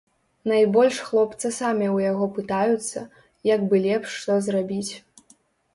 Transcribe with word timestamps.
Найбольш 0.51 0.97
хлопцы 1.09 1.51
самі 1.59 1.87
ў 1.95 2.09
яго 2.11 2.25
пытаюцца, 2.39 2.99
як 3.53 3.59
бы 3.71 3.87
лепш 3.89 4.09
што 4.25 4.41
зрабіць. 4.49 4.89